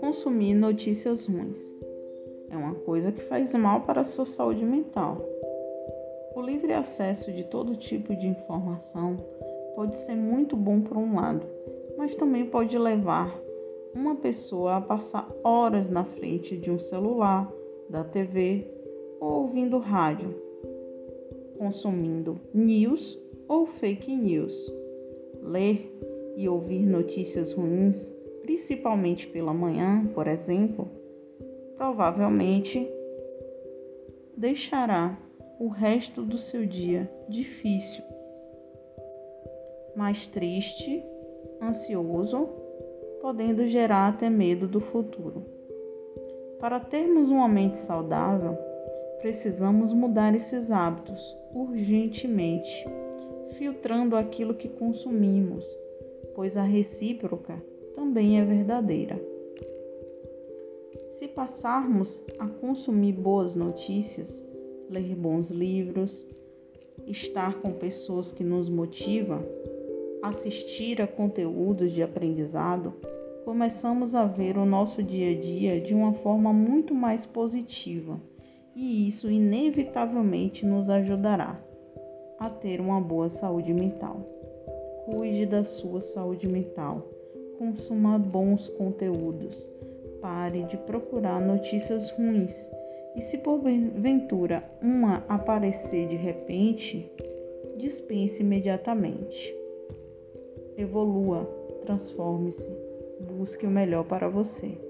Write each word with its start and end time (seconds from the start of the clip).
Consumir 0.00 0.54
notícias 0.54 1.26
ruins 1.26 1.58
é 2.50 2.56
uma 2.56 2.74
coisa 2.74 3.12
que 3.12 3.22
faz 3.22 3.52
mal 3.54 3.82
para 3.82 4.02
a 4.02 4.04
sua 4.04 4.26
saúde 4.26 4.64
mental. 4.64 5.18
O 6.34 6.40
livre 6.40 6.72
acesso 6.72 7.32
de 7.32 7.44
todo 7.44 7.76
tipo 7.76 8.14
de 8.14 8.26
informação 8.26 9.16
pode 9.74 9.96
ser 9.98 10.14
muito 10.14 10.56
bom 10.56 10.80
por 10.80 10.96
um 10.96 11.16
lado, 11.16 11.46
mas 11.96 12.14
também 12.14 12.46
pode 12.46 12.78
levar 12.78 13.36
uma 13.94 14.14
pessoa 14.16 14.76
a 14.76 14.80
passar 14.80 15.28
horas 15.42 15.90
na 15.90 16.04
frente 16.04 16.56
de 16.56 16.70
um 16.70 16.78
celular, 16.78 17.52
da 17.90 18.04
TV 18.04 18.66
ou 19.20 19.42
ouvindo 19.42 19.78
rádio, 19.78 20.34
consumindo 21.58 22.38
news 22.54 23.18
ou 23.48 23.66
fake 23.66 24.14
news. 24.14 24.54
Ler 25.42 25.90
e 26.36 26.48
ouvir 26.48 26.84
notícias 26.86 27.52
ruins, 27.54 28.12
principalmente 28.42 29.26
pela 29.26 29.54
manhã, 29.54 30.06
por 30.14 30.28
exemplo, 30.28 30.88
provavelmente 31.76 32.88
deixará 34.36 35.18
o 35.58 35.68
resto 35.68 36.22
do 36.22 36.38
seu 36.38 36.64
dia 36.64 37.10
difícil 37.28 38.04
mais 39.98 40.28
triste, 40.28 41.04
ansioso, 41.60 42.48
podendo 43.20 43.66
gerar 43.66 44.10
até 44.10 44.30
medo 44.30 44.68
do 44.68 44.80
futuro. 44.80 45.44
Para 46.60 46.78
termos 46.78 47.30
uma 47.30 47.48
mente 47.48 47.78
saudável, 47.78 48.56
precisamos 49.20 49.92
mudar 49.92 50.36
esses 50.36 50.70
hábitos 50.70 51.36
urgentemente, 51.52 52.88
filtrando 53.58 54.14
aquilo 54.14 54.54
que 54.54 54.68
consumimos, 54.68 55.64
pois 56.34 56.56
a 56.56 56.62
recíproca 56.62 57.60
também 57.94 58.40
é 58.40 58.44
verdadeira. 58.44 59.20
Se 61.10 61.26
passarmos 61.26 62.22
a 62.38 62.46
consumir 62.46 63.12
boas 63.14 63.56
notícias, 63.56 64.44
ler 64.88 65.16
bons 65.16 65.50
livros, 65.50 66.24
estar 67.04 67.60
com 67.60 67.72
pessoas 67.72 68.30
que 68.30 68.44
nos 68.44 68.68
motivam, 68.68 69.42
assistir 70.22 71.02
a 71.02 71.06
conteúdos 71.08 71.92
de 71.92 72.02
aprendizado, 72.02 72.94
começamos 73.44 74.14
a 74.14 74.24
ver 74.24 74.56
o 74.56 74.64
nosso 74.64 75.02
dia 75.02 75.36
a 75.36 75.40
dia 75.40 75.80
de 75.80 75.94
uma 75.94 76.12
forma 76.12 76.52
muito 76.52 76.94
mais 76.94 77.26
positiva 77.26 78.20
e 78.76 79.08
isso 79.08 79.28
inevitavelmente 79.28 80.64
nos 80.64 80.88
ajudará 80.88 81.60
a 82.38 82.48
ter 82.48 82.80
uma 82.80 83.00
boa 83.00 83.28
saúde 83.28 83.72
mental. 83.72 84.16
Cuide 85.04 85.46
da 85.46 85.64
sua 85.64 86.00
saúde 86.00 86.48
mental, 86.48 87.02
consuma 87.58 88.18
bons 88.18 88.68
conteúdos, 88.70 89.68
pare 90.20 90.62
de 90.64 90.76
procurar 90.76 91.40
notícias 91.40 92.10
ruins. 92.12 92.70
E, 93.16 93.22
se 93.22 93.38
porventura 93.38 94.62
uma 94.80 95.24
aparecer 95.28 96.08
de 96.08 96.14
repente, 96.14 97.10
dispense 97.76 98.42
imediatamente. 98.42 99.54
Evolua, 100.76 101.44
transforme-se, 101.84 102.70
busque 103.20 103.66
o 103.66 103.70
melhor 103.70 104.04
para 104.04 104.28
você. 104.28 104.87